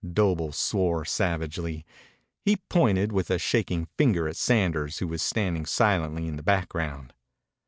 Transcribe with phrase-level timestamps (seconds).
[0.13, 1.85] Doble swore savagely.
[2.43, 7.13] He pointed with a shaking finger at Sanders, who was standing silently in the background.